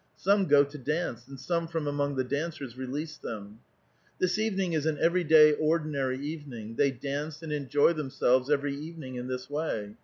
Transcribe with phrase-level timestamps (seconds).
[0.17, 3.59] Some go to dance, and some from among the dancers release them.
[4.17, 9.13] This evening is an every day, ordinary evening; they dance and enjoy themselves every evening
[9.13, 9.93] in this way.